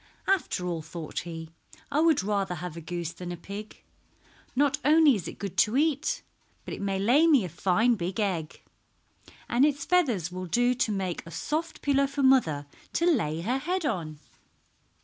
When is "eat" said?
5.77-6.23